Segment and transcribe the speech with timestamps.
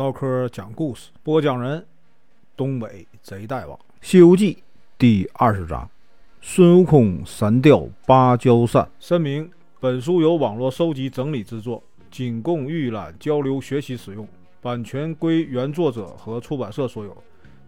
[0.00, 1.84] 唠嗑讲故事，播讲人：
[2.56, 4.54] 东北贼大王，《西游记》
[4.96, 5.86] 第二十章：
[6.40, 8.88] 孙悟空三调芭蕉扇。
[8.98, 14.26] 声明：本书由网络收集整理制作，仅供预览、交流、学习使用，
[14.62, 17.14] 版权归原作者和出版社所有，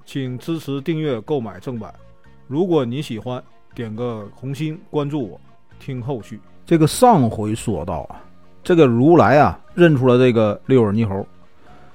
[0.07, 1.95] 请支持订阅、购买正版。
[2.46, 3.45] 如果你喜欢，
[3.75, 5.39] 点个红心，关注我，
[5.79, 6.41] 听后续。
[6.64, 8.25] 这个上回说到啊，
[8.64, 11.27] 这个如来啊认出了这个六耳猕猴。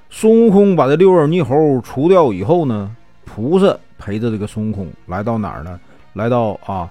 [0.09, 2.95] 孙悟空把这六耳猕猴除掉以后呢，
[3.25, 5.79] 菩萨陪着这个孙悟空来到哪儿呢？
[6.13, 6.89] 来到啊，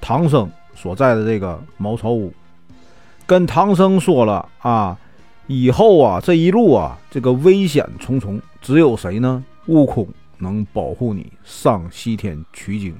[0.00, 2.32] 唐僧所在的这个茅草屋，
[3.26, 4.98] 跟唐僧说了啊，
[5.46, 9.44] 以后啊这一路啊这个危险重重，只有谁呢？
[9.66, 12.94] 悟空能保护你上西天取经。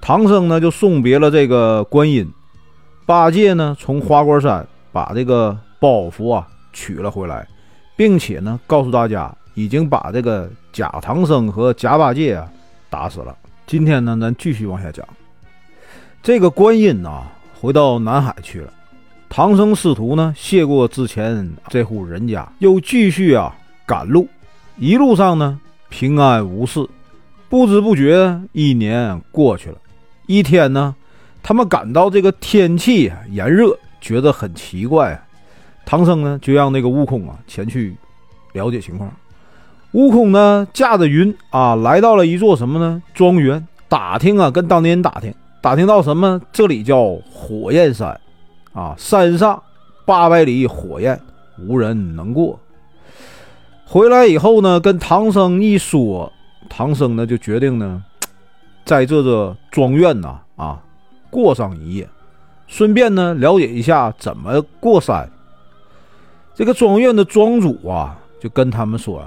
[0.00, 2.32] 唐僧呢就送别了这个观音，
[3.04, 7.46] 八戒呢从花果山把这个包袱啊取了回来。
[7.96, 12.46] 并且呢，告诉大家已经把这个假唐僧和假八戒啊
[12.90, 13.34] 打死了。
[13.66, 15.04] 今天呢，咱继续往下讲。
[16.22, 17.24] 这个观音呐，
[17.58, 18.72] 回到南海去了。
[19.28, 23.52] 唐僧师徒呢，谢过之前这户人家，又继续啊
[23.84, 24.28] 赶路。
[24.76, 26.86] 一路上呢，平安无事。
[27.48, 29.78] 不知不觉，一年过去了。
[30.26, 30.94] 一天呢，
[31.42, 35.20] 他们感到这个天气炎热，觉得很奇怪。
[35.86, 37.96] 唐僧呢，就让那个悟空啊前去
[38.52, 39.10] 了解情况。
[39.92, 43.02] 悟空呢，驾着云啊，来到了一座什么呢？
[43.14, 43.66] 庄园。
[43.88, 46.42] 打听啊，跟当地人打听，打听到什么？
[46.52, 48.20] 这里叫火焰山
[48.72, 49.62] 啊，山上
[50.04, 51.18] 八百里火焰，
[51.56, 52.58] 无人能过。
[53.84, 56.32] 回来以后呢，跟唐僧一说，
[56.68, 58.02] 唐僧呢就决定呢，
[58.84, 60.82] 在这个庄院呐啊
[61.30, 62.08] 过上一夜，
[62.66, 65.30] 顺便呢了解一下怎么过山。
[66.56, 69.22] 这个庄院的庄主啊，就跟他们说：“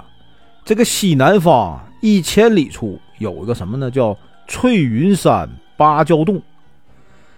[0.65, 3.91] 这个西南方一千里处有一个什么呢？
[3.91, 6.41] 叫翠云山芭蕉洞。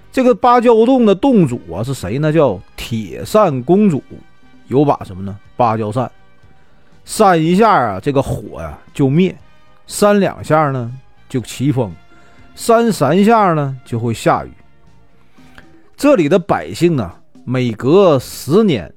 [0.09, 2.31] 这个芭蕉洞的洞主啊是谁呢？
[2.31, 4.01] 叫铁扇公主，
[4.69, 5.37] 有把什么呢？
[5.57, 6.09] 芭蕉扇，
[7.03, 9.33] 扇一下啊，这个火呀就灭；
[9.87, 10.89] 扇两下呢
[11.27, 11.91] 就起风；
[12.55, 14.51] 扇三下呢就会下雨。
[15.97, 17.11] 这里的百姓呢，
[17.43, 18.89] 每隔十年。”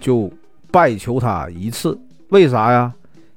[0.00, 0.30] 就
[0.70, 1.98] 拜求他一次，
[2.28, 2.92] 为啥呀？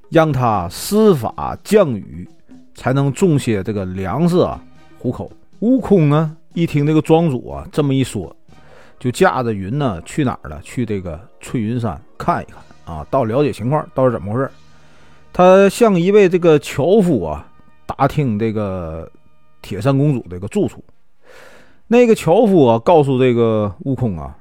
[0.09, 2.28] 让他施法降雨，
[2.75, 4.62] 才能种些这个粮食啊，
[5.00, 5.31] 糊口。
[5.59, 8.36] 悟空呢，一听这个庄主啊这么一说，
[9.00, 10.59] 就驾着云呢去哪儿了？
[10.62, 12.62] 去这个翠云山看一看
[12.94, 14.52] 啊，到了解情况，到底怎么回事？
[15.31, 17.48] 他向一位这个樵夫啊
[17.86, 19.09] 打听这个
[19.62, 20.84] 铁扇公主这个住处。
[21.88, 24.36] 那个樵夫啊告诉这个悟空啊。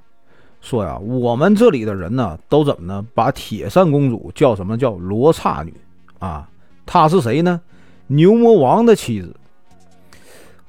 [0.61, 3.05] 说呀，我们这里的人呢，都怎么呢？
[3.15, 5.73] 把铁扇公主叫什么叫罗刹女
[6.19, 6.49] 啊？
[6.85, 7.61] 她是谁呢？
[8.07, 9.35] 牛魔王的妻子。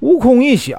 [0.00, 0.78] 悟空一想，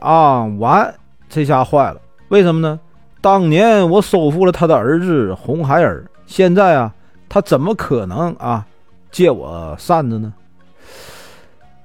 [0.59, 0.93] 完，
[1.29, 2.01] 这下坏了。
[2.29, 2.79] 为什么呢？
[3.21, 6.93] 当年我收复了他的儿子红孩儿，现在啊，
[7.29, 8.65] 他怎么可能啊
[9.11, 10.33] 借我扇子呢？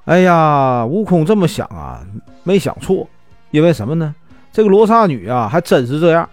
[0.06, 2.00] 哎呀，悟空这么想啊，
[2.42, 3.06] 没想错，
[3.50, 4.14] 因为什么呢？
[4.50, 6.28] 这个罗刹女啊，还真是这样。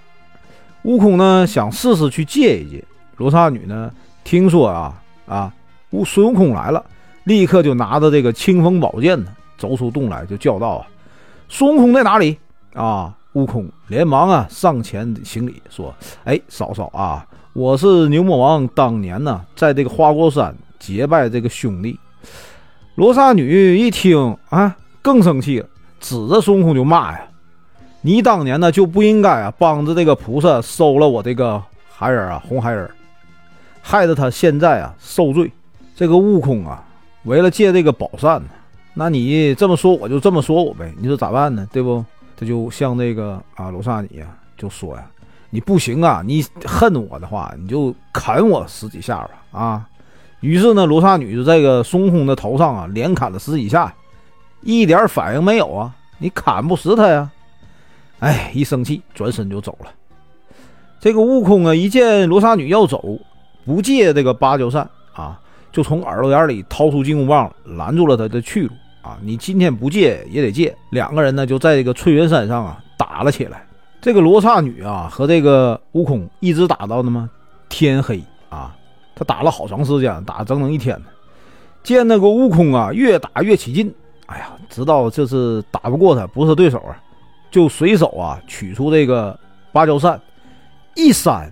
[0.86, 2.84] 悟空呢想试试去借一借，
[3.18, 3.92] 罗刹女呢
[4.24, 4.94] 听说啊
[5.26, 5.52] 啊，
[5.90, 6.86] 悟孙悟空来了，
[7.24, 10.88] 立刻就拿着这个清风宝剑呢走出洞来，就叫道啊
[11.50, 12.38] ：“孙悟空在哪里？”
[12.76, 15.92] 啊，悟空连忙啊上前行礼说
[16.24, 22.00] ：“哎，嫂嫂啊，我是牛魔王当年呢在这个花果山结拜这个兄弟。”
[22.94, 25.68] 罗刹女一听啊更生气了，
[26.00, 27.28] 指着孙悟空就骂呀。
[28.06, 32.92] 你当年呢就不应该啊帮着这个菩萨收了我这个孩儿啊红孩儿，
[33.82, 35.52] 害得他现在啊受罪。
[35.96, 36.84] 这个悟空啊
[37.24, 38.48] 为了借这个宝扇呢，
[38.94, 41.68] 那你这么说我就这么说我呗，你说咋办呢？
[41.72, 42.06] 对不？
[42.38, 45.04] 他就向那个啊罗刹女啊就说呀，
[45.50, 49.88] 你不行啊，你恨我的话你就砍我十几下吧啊。
[50.42, 53.92] 于是呢罗刹女就这个孙悟空的头上啊连砍了十几下，
[54.62, 57.32] 一点反应没有啊，你砍不死他呀。
[58.20, 59.92] 哎，一生气，转身就走了。
[61.00, 63.20] 这个悟空啊，一见罗刹女要走，
[63.66, 65.40] 不借这个芭蕉扇啊，
[65.72, 69.18] 就从耳朵眼里掏出金箍棒，拦住了他的去路啊！
[69.22, 70.76] 你今天不借也得借。
[70.90, 73.68] 两个人呢，就在这个翠云山上啊打了起来。
[74.02, 77.30] 这个罗刹女啊和这个悟空一直打到那么？
[77.70, 78.76] 天黑啊，
[79.16, 81.06] 他打了好长时间，打整整一天呢。
[81.84, 83.94] 见那个悟空啊，越打越起劲，
[84.26, 86.98] 哎呀，知道这是打不过他，不是对手啊。
[87.56, 89.40] 就随手啊取出这个
[89.72, 90.20] 芭蕉扇，
[90.94, 91.50] 一扇，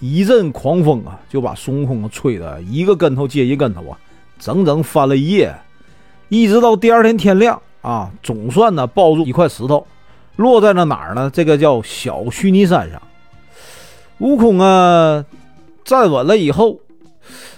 [0.00, 3.98] 一阵狂风啊，就把孙悟空吹得一个跟头接一个跟头啊，
[4.38, 5.54] 整整翻了一夜，
[6.30, 9.86] 一直到第二天天亮啊，总算呢抱住一块石头，
[10.36, 11.30] 落在了哪儿呢？
[11.30, 13.02] 这个叫小须弥山上。
[14.20, 15.22] 悟空啊，
[15.84, 16.78] 站稳了以后，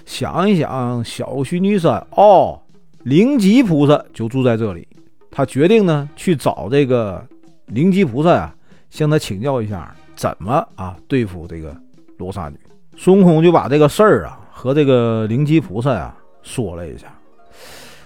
[0.05, 2.59] 想一想，小须弥山哦，
[3.03, 4.85] 灵吉菩萨就住在这里。
[5.31, 7.25] 他决定呢去找这个
[7.67, 8.55] 灵吉菩萨啊，
[8.89, 11.75] 向他请教一下怎么啊对付这个。
[12.17, 12.57] 罗刹女，
[12.95, 17.07] 孙悟空就把这个事儿啊和这个灵吉菩萨呀说了一下。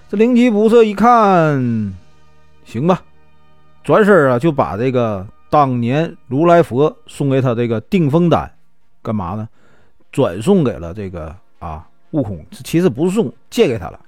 [0.09, 1.93] 这灵吉菩萨一看，
[2.65, 3.03] 行吧，
[3.83, 8.51] 转身啊就把这个当年如来佛送给他这个定风丹，
[9.03, 9.47] 干嘛呢？
[10.11, 12.43] 转送给了这个啊悟空。
[12.49, 13.99] 其实不是送，借给他了。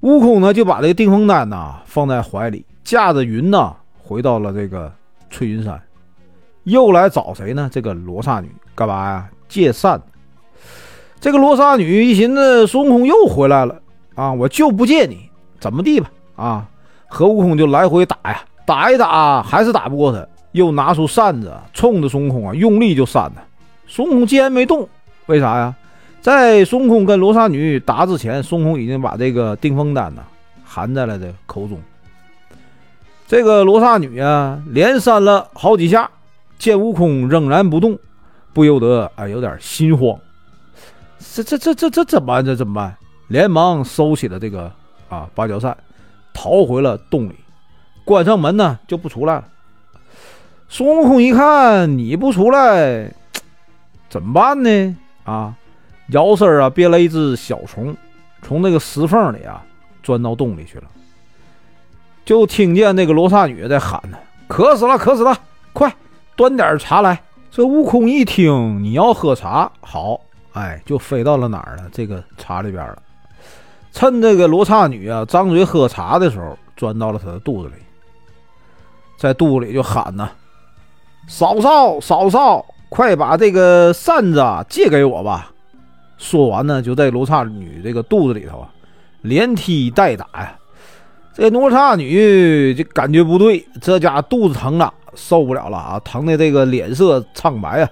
[0.00, 3.76] 悟空呢就把这个定风丹呐放在怀里，驾着云呐
[4.10, 4.92] 回到了这个
[5.30, 5.80] 翠云山。
[6.64, 7.70] 又来找谁呢？
[7.72, 9.30] 这个罗刹女干嘛呀？
[9.48, 10.02] 借扇。
[11.20, 13.80] 这个罗刹女一寻思，孙悟空又回来了
[14.16, 15.30] 啊，我就不借你，
[15.60, 16.10] 怎么地吧？
[16.34, 16.66] 啊，
[17.06, 23.40] 和悟空就来回打呀，打一打还是打不过他，又拿出扇子冲着孙悟空啊，用力就扇他。
[23.86, 24.88] 孙悟空竟然没动，
[25.26, 25.72] 为啥呀？
[26.20, 30.22] 在孙悟空跟罗刹女打之前，孙悟空已经把这个定风丹呢
[30.64, 31.80] 含在了这口中。
[33.30, 36.10] 这个罗刹女啊，连扇了好几下。
[36.58, 37.96] 见悟空仍然不动，
[38.52, 40.18] 不由得啊有点心慌。
[41.16, 42.44] 这这这这这怎么办？
[42.44, 42.96] 这怎么办？
[43.28, 44.72] 连忙收起了这个
[45.08, 45.76] 啊芭蕉扇，
[46.34, 47.36] 逃回了洞里，
[48.04, 49.44] 关上门呢就不出来了。
[50.68, 53.14] 孙悟空一看你不出来，
[54.08, 54.96] 怎么办呢？
[55.22, 55.54] 啊，
[56.08, 57.96] 摇身啊变了一只小虫，
[58.42, 59.64] 从那个石缝里啊
[60.02, 60.84] 钻到洞里去了。
[62.30, 64.16] 就听见那个罗刹女在喊呢
[64.46, 65.36] ：“渴死了，渴死了，
[65.72, 65.92] 快！”
[66.36, 67.20] 端点茶来。
[67.50, 70.20] 这悟空一听你要喝茶，好，
[70.52, 71.88] 哎，就飞到了哪儿了？
[71.90, 73.02] 这个茶里边了。
[73.90, 77.74] 趁这个罗刹女啊张嘴喝茶的时候，钻到了他的肚子里，
[79.18, 80.30] 在肚子里就喊呐
[81.26, 85.50] ：“嫂嫂，嫂嫂，快把这个扇子借给我吧！”
[86.16, 88.70] 说完呢，就在罗刹女这个肚子里头啊，
[89.22, 90.56] 连踢带打呀。
[91.32, 94.92] 这罗刹女就感觉不对，这家肚子疼了。
[95.16, 96.00] 受不了了啊！
[96.04, 97.90] 疼的这个脸色苍白啊，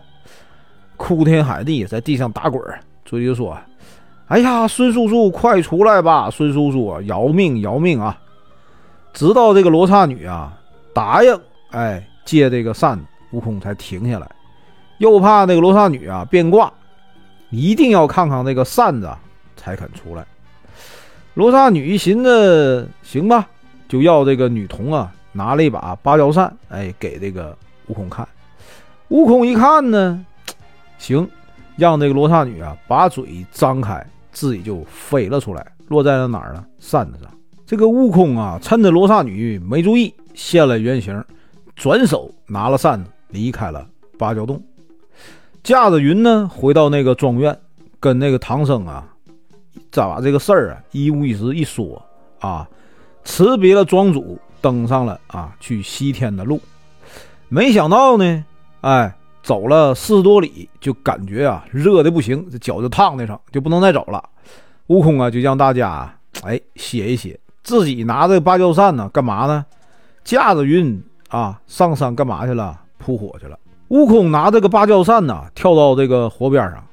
[0.96, 3.58] 哭天喊地，在地上打滚儿，嘴里说
[4.28, 6.30] ：“哎呀，孙叔叔，快出来吧！
[6.30, 8.16] 孙叔叔，饶命，饶命啊！”
[9.12, 10.56] 直到这个罗刹女啊
[10.94, 11.40] 答应，
[11.70, 14.30] 哎，借这个扇子，悟空才停下来。
[14.98, 16.72] 又怕那个罗刹女啊变卦，
[17.50, 19.10] 一定要看看那个扇子
[19.56, 20.24] 才肯出来。
[21.38, 23.46] 罗刹女一寻思，行吧，
[23.88, 25.14] 就要这个女童啊。
[25.30, 27.56] 拿了一把芭蕉扇，哎，给这个
[27.86, 28.26] 悟空看。
[29.10, 30.26] 悟空一看呢，
[30.98, 31.30] 行，
[31.76, 36.64] 让这个罗刹女啊把嘴张开，自己就飞了出来，落在了哪儿呢？
[36.80, 37.30] 扇子上。
[37.64, 41.24] 这个悟空啊，趁着罗刹女没注意，现了原形，
[41.76, 43.86] 转手拿了扇子离开了
[44.18, 44.60] 芭蕉洞，
[45.62, 47.56] 驾着云呢，回到那个庄院，
[48.00, 49.06] 跟那个唐僧啊，
[49.90, 52.02] 再把这个事儿啊一五一十一说
[52.40, 52.68] 啊，
[53.24, 54.38] 辞别了庄主。
[54.60, 56.60] 登上了啊，去西天的路，
[57.48, 58.44] 没想到呢，
[58.80, 64.20] 哎，走了四十多里，就感觉啊，热的不行，这脚就烫的上，就不能再走了。
[64.88, 69.64] 悟空啊，就让大家哎歇一歇，自己拿着芭蕉扇呢，干嘛呢？
[70.24, 72.80] 驾着云啊，上山干嘛去了？
[72.98, 73.56] 扑火去了。
[73.90, 76.84] 悟空拿这个芭蕉扇呢，跳到这个火边上，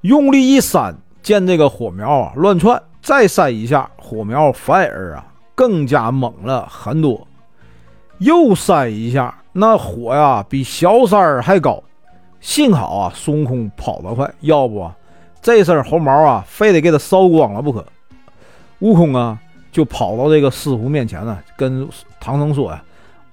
[0.00, 5.26] 用力一扇，见这个火苗啊乱窜，再扇一下，火苗反而啊。
[5.54, 7.28] 更加猛了很多，
[8.18, 11.80] 又扇一下，那火呀比小三儿还高。
[12.40, 14.90] 幸好啊，孙悟空跑得快，要不
[15.42, 17.84] 这身猴毛啊，非得给他烧光了不可。
[18.80, 19.38] 悟空啊，
[19.70, 21.86] 就跑到这个师傅面前呢，跟
[22.18, 22.82] 唐僧说呀：“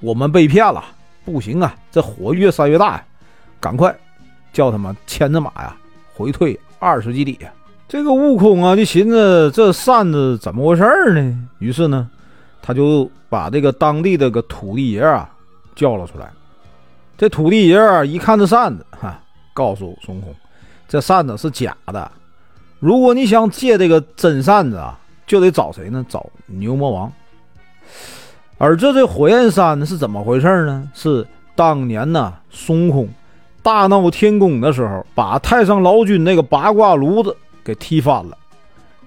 [0.01, 0.83] 我们被骗了，
[1.23, 3.05] 不行啊，这火越扇越大呀，
[3.61, 3.95] 赶快
[4.51, 5.75] 叫他们牵着马呀，
[6.13, 7.39] 回退二十几里。”
[7.89, 11.49] 这个悟空啊，就寻思这扇子怎么回事呢？
[11.57, 12.07] 于是呢，
[12.61, 15.27] 他就把这个当地的个土地爷啊
[15.73, 16.31] 叫了出来。
[17.17, 19.19] 这土地爷一看这扇子，哈，
[19.55, 20.35] 告诉孙悟空，
[20.87, 22.11] 这扇子是假的。
[22.77, 26.05] 如果你想借这个真扇子啊，就得找谁呢？
[26.07, 27.11] 找牛魔王。
[28.59, 30.87] 而这这火焰山呢是怎么回事呢？
[30.93, 33.09] 是当年呢，孙悟空
[33.63, 37.35] 大闹天宫的时候，把太上老君那个八卦炉子。
[37.69, 38.35] 给踢翻了，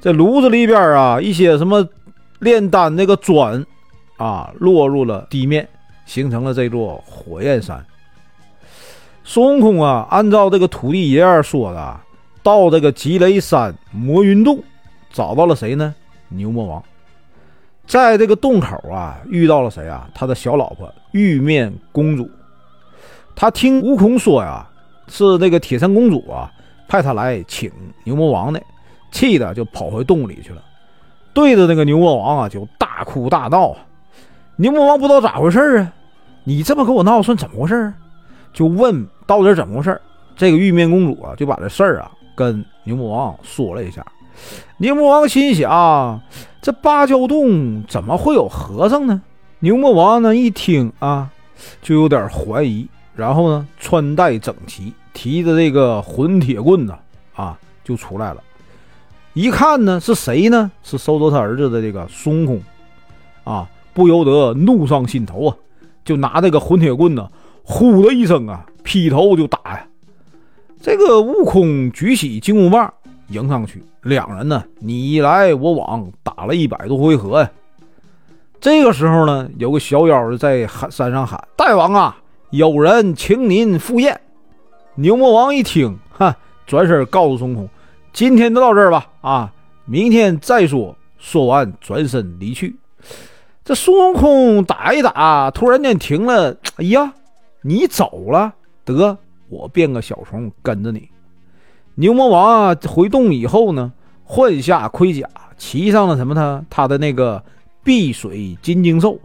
[0.00, 1.84] 这炉子里边啊，一些什么
[2.38, 3.66] 炼丹那个砖
[4.18, 5.68] 啊，落入了地面，
[6.06, 7.84] 形成了这座火焰山。
[9.24, 12.00] 孙悟空啊，按照这个土地爷说的，
[12.40, 14.62] 到这个积雷山魔云洞，
[15.10, 15.92] 找到了谁呢？
[16.28, 16.80] 牛魔王。
[17.84, 20.08] 在这个洞口啊，遇到了谁啊？
[20.14, 22.30] 他的小老婆玉面公主。
[23.34, 24.64] 他听悟空说呀，
[25.08, 26.48] 是那个铁扇公主啊，
[26.92, 27.72] 派他来请
[28.04, 28.62] 牛魔王的，
[29.10, 30.62] 气的就跑回洞里去了，
[31.32, 33.74] 对着那个牛魔王啊，就大哭大闹。
[34.56, 35.90] 牛魔王不知道咋回事啊，
[36.44, 37.90] 你这么跟我闹，算怎么回事？
[38.52, 39.98] 就问到底怎么回事？
[40.36, 44.04] 这个玉面公主啊，就把这事儿啊跟牛魔王说了一下。
[44.76, 46.20] 牛魔王心想，
[46.60, 49.22] 这芭蕉洞怎么会有和尚呢？
[49.60, 51.30] 牛魔王呢一听啊，
[51.80, 52.86] 就有点怀疑。
[53.16, 56.98] 然后呢，穿戴整齐，提着这个混铁棍呢，
[57.34, 58.42] 啊，就出来了。
[59.34, 60.70] 一看呢，是谁呢？
[60.82, 62.62] 是收走他儿子的这个孙悟空，
[63.44, 65.56] 啊，不由得怒上心头啊，
[66.04, 67.30] 就拿这个混铁棍呢，
[67.62, 69.86] 呼的一声啊，劈头就打呀。
[70.80, 72.92] 这个悟空举起金箍棒
[73.28, 77.50] 迎上去，两人呢你来我往，打了一百多回合呀。
[78.60, 82.16] 这个时候呢，有个小妖在喊山上喊：“大王啊！”
[82.50, 84.20] 有人请您赴宴。
[84.94, 87.68] 牛魔王一听，哈，转身告诉孙悟空
[88.12, 89.52] ：“今天就到这儿吧，啊，
[89.86, 92.74] 明天再说。”说完，转身离去。
[93.64, 96.56] 这孙悟空打一打，突然间停了。
[96.76, 97.14] 哎呀，
[97.62, 98.52] 你走了？
[98.84, 99.16] 得，
[99.48, 101.08] 我变个小虫跟着你。
[101.94, 103.92] 牛魔王啊，回洞以后呢，
[104.24, 106.34] 换下盔甲，骑上了什么？
[106.34, 107.42] 他他的那个
[107.84, 109.18] 碧水金睛兽。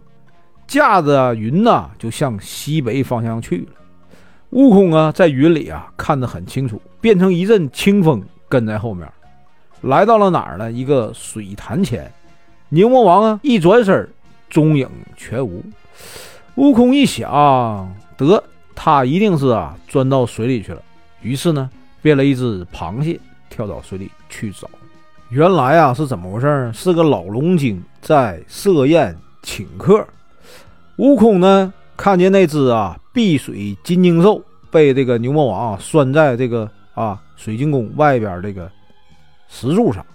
[0.68, 3.72] 驾着云呐，就向西北方向去了。
[4.50, 9.06] 悟空啊，在云里啊看得很清楚，变成一阵清风跟在后面，
[9.82, 10.72] 来到了哪儿呢？
[10.72, 12.10] 一个水潭前。
[12.70, 14.08] 牛魔王啊，一转身，
[14.50, 15.62] 踪影全无。
[16.56, 18.42] 悟空一想，得，
[18.74, 20.82] 他一定是啊钻到水里去了。
[21.22, 21.70] 于是呢，
[22.02, 24.68] 变了一只螃蟹，跳到水里去找。
[25.30, 26.70] 原来啊，是怎么回事？
[26.72, 30.06] 是个老龙精在设宴请客。
[30.96, 34.40] 悟空呢，看见那只啊碧水金睛兽
[34.70, 38.70] 被这个牛魔王啊拴在这个啊水晶宫外边这个
[39.48, 40.06] 石柱上，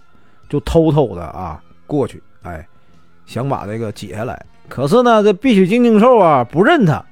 [0.47, 2.65] 就偷偷的啊过去，哎，
[3.25, 4.45] 想把这个解下来。
[4.69, 7.03] 可是呢，这碧水金睛兽啊不认他。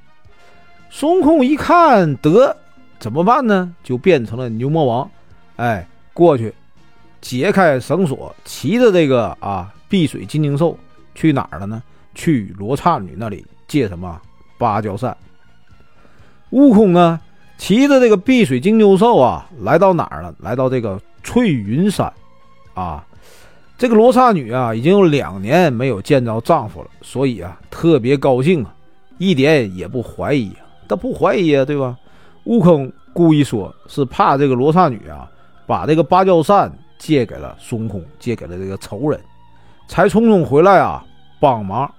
[0.90, 2.56] 孙悟空一看，得
[2.98, 3.76] 怎么办呢？
[3.84, 5.12] 就变成了牛魔王，
[5.58, 6.54] 哎，过去
[7.20, 10.80] 解开绳索，骑着这个啊碧水金睛兽
[11.14, 11.84] 去哪儿了呢？
[12.16, 13.46] 去罗刹女那里。
[13.68, 14.20] 借什么
[14.62, 15.18] 芭蕉扇？
[16.52, 17.20] 悟空呢，
[17.58, 20.32] 骑着这个碧水金牛兽啊，来到哪儿了？
[20.38, 22.14] 来到这个翠云山
[22.76, 23.04] 啊。
[23.76, 28.72] 这个罗刹女啊，已经有两年没有见着丈夫了，所以啊，特别高兴啊，
[29.18, 30.62] 一点也不怀疑啊。
[30.88, 31.98] 他不怀疑啊，对吧？
[32.44, 35.28] 悟空故意说是怕这个罗刹女啊，
[35.66, 39.20] 把这个芭蕉扇借给了孙悟空，借给了这个仇人，
[39.88, 41.04] 才匆匆回来啊，
[41.40, 41.92] 帮忙。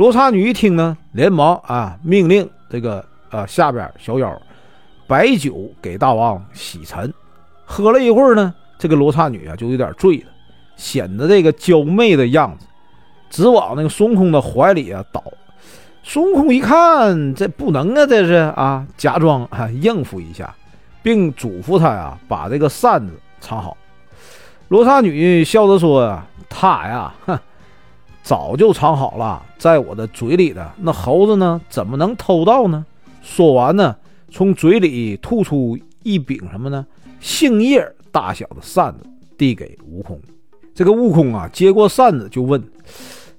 [0.00, 4.34] 罗刹女一听呢，连忙啊命令这个呃下边小妖
[5.06, 7.12] 摆酒给大王洗尘。
[7.66, 10.24] 喝了一会儿呢，这个罗刹女啊就有点醉了，
[10.74, 12.66] 显得这个娇媚的样子，
[13.28, 15.22] 直往那个孙悟空的怀里啊倒。
[16.02, 20.56] 孙悟空一看，这不能啊，这是啊，假装啊应付一下，
[21.02, 23.76] 并嘱咐他呀把这个扇子藏好。
[24.68, 27.38] 罗刹女笑着说：“，他呀，哼。”
[28.30, 31.60] 早就藏好了，在我的嘴里的那猴子呢？
[31.68, 32.86] 怎么能偷到呢？
[33.20, 33.96] 说完呢，
[34.30, 36.86] 从嘴里吐出一柄什么呢？
[37.18, 39.04] 杏叶大小的扇子，
[39.36, 40.16] 递给悟空。
[40.72, 42.62] 这个悟空啊，接过扇子就问：“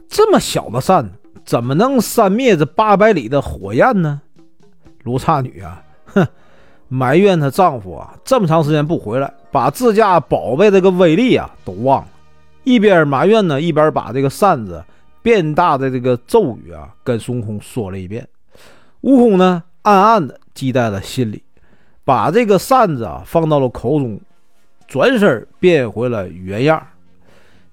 [0.09, 1.11] 这么小的扇子，
[1.45, 4.19] 怎么能扇灭这八百里的火焰呢？”
[5.03, 6.27] 罗刹女啊，哼，
[6.89, 12.07] 埋怨她丈夫啊，这么长时间不回来，把自家宝贝这个威力啊都忘了。
[12.63, 14.83] 一边埋怨呢，一边把这个扇子
[15.21, 18.27] 变大的这个咒语啊，跟孙悟空说了一遍。
[19.01, 21.41] 悟空呢，暗暗的记在了心里，
[22.05, 24.19] 把这个扇子啊放到了口中，
[24.87, 26.85] 转身变回了原样。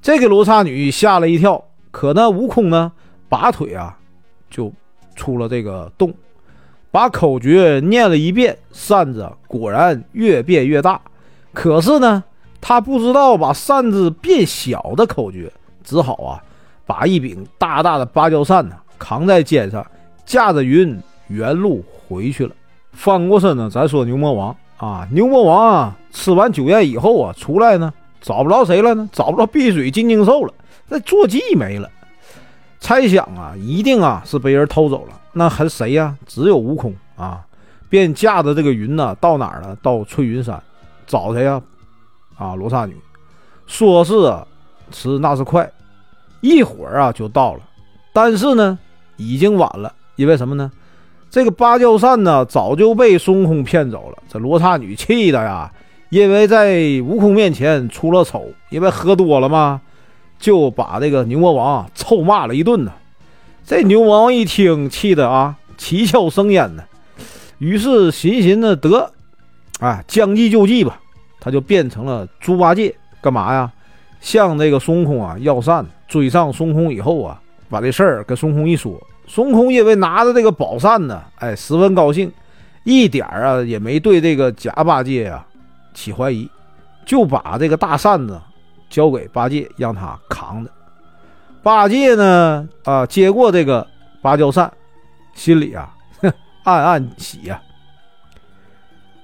[0.01, 2.91] 这个罗刹女吓了一跳，可那悟空呢，
[3.29, 3.99] 拔腿啊
[4.49, 4.73] 就
[5.15, 6.15] 出了这个洞，
[6.91, 11.01] 把口诀念了一遍，扇子果然越变越大。
[11.53, 12.25] 可是呢。
[12.61, 15.51] 他不知道把扇子变小的口诀，
[15.85, 16.43] 只好啊，
[16.87, 19.87] 把一柄大大的芭蕉扇呢扛在肩上，
[20.27, 22.55] 驾着云原路回去了。
[22.93, 29.09] 翻过身呢，咱说牛魔王啊，牛魔王啊，吃完酒宴以后啊，出来呢，找不着谁了呢？
[29.13, 30.53] 找不着碧水金睛兽了，
[30.89, 31.89] 那坐骑没了。
[32.81, 35.15] 猜想啊，一定啊是被人偷走了。
[35.33, 36.17] 那还谁呀？
[36.27, 37.41] 只有悟空啊，
[37.89, 39.77] 便驾着这个云呢，到哪儿了？
[39.83, 40.61] 到翠云山
[41.07, 41.61] 找谁呀？
[42.39, 42.97] 啊罗刹女。
[43.67, 44.47] 说是啊
[44.91, 45.71] 迟那是快，
[46.41, 47.61] 一会儿啊就到了。
[48.15, 48.79] 但是呢，
[49.19, 50.73] 已经晚了，因为什么呢？
[51.31, 54.23] 这个芭蕉扇呢，早就被孙悟空骗走了。
[54.31, 55.71] 这罗刹女气的呀，
[56.09, 59.83] 因为在悟空面前出了丑，因为喝多了嘛，
[60.39, 62.93] 就把这个牛魔王臭骂了一顿呢。
[63.67, 66.83] 这牛魔王一听，气的啊，七窍生烟呢。
[67.59, 69.13] 于是寻寻的得，
[69.81, 70.99] 啊，将计就计吧，
[71.41, 73.73] 他就变成了猪八戒，干嘛呀？
[74.21, 79.01] 向这个孙悟空啊要扇，追上孙悟空以后啊，把这事儿跟孙悟空一说。
[79.27, 82.33] 孙悟空因为拿着这个宝扇呢，哎，十分高兴，
[82.83, 85.47] 一点儿啊也没对这个假八戒啊
[85.95, 86.51] 起怀疑，
[87.07, 88.41] 就把这个大扇子
[88.91, 90.71] 交给八戒，让他扛着。
[91.63, 93.87] 八戒呢啊接过这个
[94.23, 94.73] 芭蕉扇，
[95.35, 95.95] 心里啊
[96.65, 97.61] 暗暗喜呀，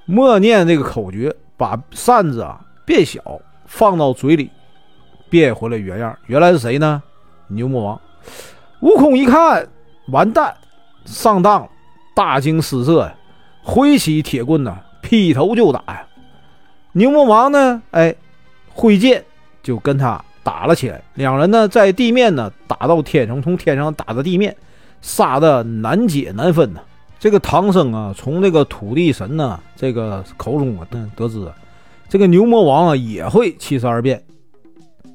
[0.04, 3.23] 默念这个口诀，把扇子啊变小，
[3.67, 4.51] 放到嘴里，
[5.29, 6.17] 变回了原样。
[6.27, 7.03] 原来是谁呢？
[7.49, 8.01] 牛魔王。
[8.81, 9.69] 悟空一看。
[10.09, 10.55] 完蛋，
[11.07, 11.69] 上当了，
[12.15, 13.15] 大惊失色呀！
[13.63, 16.07] 挥起铁棍呢，劈头就打呀。
[16.93, 18.15] 牛魔王呢，哎，
[18.69, 19.25] 挥剑
[19.63, 21.01] 就跟他打了起来。
[21.15, 24.55] 两人呢，在地面呢打到天上，从天上打到地面，
[25.01, 26.81] 杀的难解难分呢。
[27.25, 31.50] 这个唐僧啊，从这个土地神呢这个口中啊得知，
[32.07, 34.23] 这个牛魔王啊也会七十二变，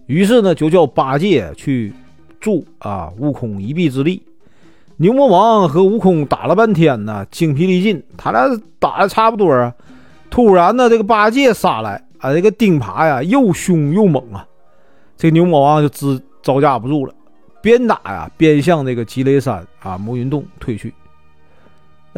[0.08, 1.94] 于是呢就叫八戒去
[2.40, 4.24] 助啊悟空一臂之力。
[4.98, 9.72] 牛魔王和悟空打了半天呢，精疲力尽，他俩打的差不多啊。
[10.32, 14.44] 突然呢，这个八戒杀来，啊，这个钉耙呀又凶又猛啊，
[15.16, 17.14] 这牛魔王就支招架不住了，
[17.62, 20.92] 边打呀边向这个积雷山啊魔云洞退去。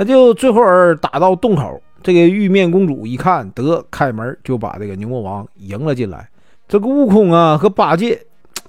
[0.01, 0.63] 那就最后
[0.95, 6.27] 打到洞口，这个玉面公主一看得开门，就把这个牛魔王迎了进来。
[6.67, 8.19] 这个悟空啊和八戒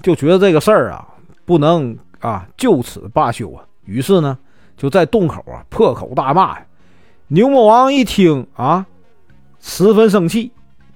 [0.02, 1.08] 就觉得这个事儿啊
[1.46, 3.64] 不能啊就此罢休啊。
[3.86, 4.36] 于是呢，
[4.76, 6.66] 就在洞口啊破口大骂呀。
[7.28, 8.84] 牛魔王一听啊，
[9.58, 10.52] 十分生气，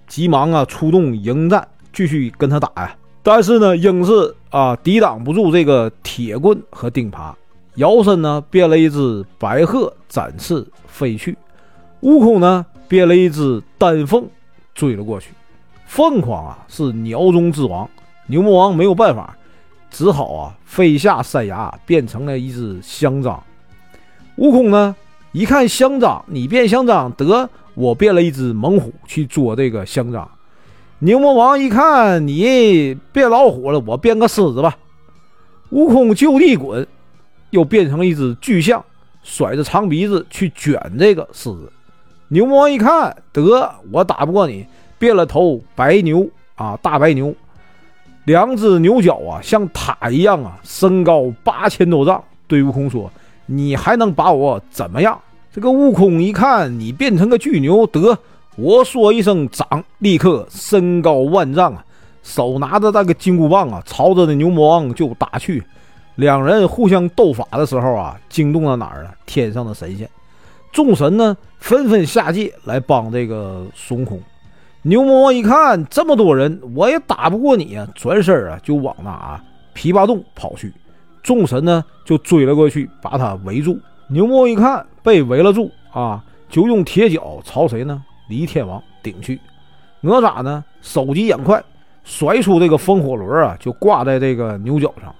[0.06, 2.94] 急忙啊出动迎战，继续跟他打呀。
[3.22, 7.32] 但是呢，硬是啊抵挡不住这个铁棍和钉耙，
[7.76, 11.36] 摇身呢变了一只白鹤展翅飞去。
[12.00, 14.26] 悟空呢变了一只丹凤
[14.74, 15.30] 追了过去。
[15.86, 17.88] 凤凰啊是鸟中之王，
[18.26, 19.36] 牛魔王没有办法。
[19.88, 23.42] 只好啊，飞下山崖，变成了一只香樟。
[24.36, 24.94] 悟空呢，
[25.32, 30.28] 一看香樟，你变香樟，得我变了一只猛虎去捉这个香樟。
[30.98, 34.76] 牛魔王一看你变老虎了，我变个狮子吧。
[35.70, 36.86] 悟空就地滚，
[37.50, 38.84] 又变成了一只巨象，
[39.22, 41.72] 甩着长鼻子去卷这个狮子。
[42.28, 44.66] 牛魔王一看，得我打不过你，
[44.98, 47.34] 变了头白牛啊，大白牛。
[48.24, 52.22] 两只牛角啊，像塔一样啊，身高八千多丈。
[52.48, 53.10] 对悟空说
[53.46, 55.16] ：“你还能把我怎么样？”
[55.52, 58.18] 这个悟空一看你变成个巨牛，得
[58.56, 61.84] 我说一声长，立刻身高万丈啊，
[62.22, 65.62] 手拿着那个金箍棒啊，朝着那牛魔王就打去。
[66.16, 69.14] 两人互相斗法的时候啊，惊动了哪儿了？
[69.26, 70.08] 天上的神仙，
[70.72, 74.20] 众神呢纷纷下界来帮这个孙悟空。
[74.82, 79.42] 牛魔王一看这么多人，我也打不过你呀，转身啊就往那啊
[79.74, 80.72] 琵琶洞跑去。
[81.22, 83.78] 众神呢就追了过去，把他围住。
[84.08, 88.02] 牛魔王一看被围了住啊，就用铁脚朝谁呢？
[88.28, 89.38] 李天王顶去。
[90.00, 91.62] 哪吒呢手疾眼快，
[92.04, 95.12] 甩出这个风火轮啊，就挂在这个牛角上，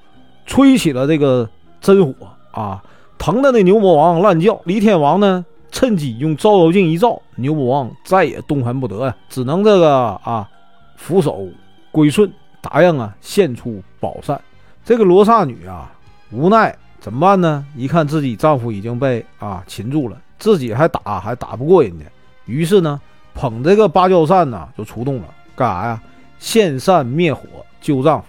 [0.47, 1.49] 吹起了这个
[1.81, 2.15] 真火
[2.53, 2.83] 啊，
[3.19, 4.61] 疼的那牛魔王乱叫。
[4.65, 5.45] 李天王呢？
[5.73, 10.49] 趁机用照妖镜一照，牛魔王再也动弹不得呀，只能这个啊，
[10.97, 11.47] 俯首
[11.91, 12.33] 归顺，
[12.63, 14.41] 答应啊献出宝扇。
[14.85, 15.93] 这个罗刹女啊，
[16.31, 17.67] 无奈怎么办呢？
[17.77, 22.07] 一看自己丈夫已经被啊擒住了，自己还打还打不过人家，
[22.47, 22.99] 于是呢，
[23.35, 26.03] 捧这个芭蕉扇呢就出动了，干啥呀？
[26.39, 27.43] 献扇灭火
[27.83, 28.27] 救丈夫，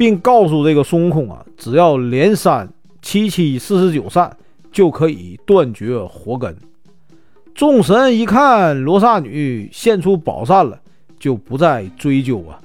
[0.00, 2.66] 并告诉这个孙悟空啊，只要连扇
[3.02, 4.34] 七七四十九扇。
[4.72, 6.56] 就可以断绝火根。
[7.56, 10.78] 众神一看罗刹女现出宝扇了，
[11.18, 12.60] 就不再追究啊，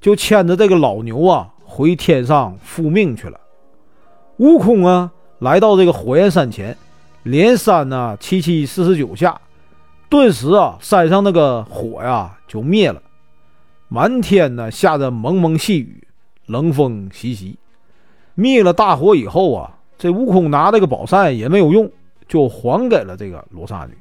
[0.00, 3.38] 就牵着这个老牛啊回天上复命去了。
[4.38, 6.76] 悟空啊来到这个火焰山前，
[7.22, 9.40] 连扇呢七七四十九下，
[10.08, 13.00] 顿时啊山上那个火呀就灭了，
[13.86, 16.04] 满天呢下着蒙蒙细雨，
[16.46, 17.58] 冷风习习。
[18.34, 19.72] 灭了大火以后啊。
[19.98, 21.90] 这悟空拿这个宝扇也没有用，
[22.28, 23.96] 就还给了这个罗刹女。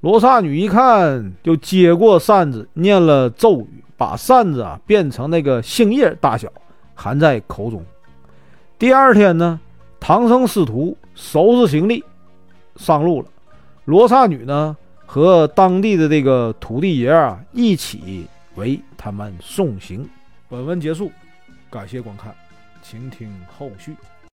[0.00, 6.52] 罗刹女一看，就接过扇子，念了咒语，把扇子啊变成那个杏叶大小，
[6.96, 7.80] 含在口中。
[8.80, 9.60] 第二天呢，
[10.00, 12.02] 唐僧师徒收拾行李
[12.74, 13.28] 上路了。
[13.84, 20.04] 罗刹女呢和当地的这个土地爷啊一起为他们送行。
[20.48, 21.12] 本文结束，
[21.72, 22.34] 感谢观看，
[22.82, 23.96] 请听后续。